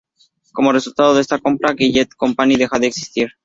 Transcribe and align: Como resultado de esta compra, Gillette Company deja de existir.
Como 0.51 0.71
resultado 0.71 1.13
de 1.13 1.21
esta 1.21 1.37
compra, 1.37 1.75
Gillette 1.77 2.15
Company 2.15 2.55
deja 2.55 2.79
de 2.79 2.87
existir. 2.87 3.33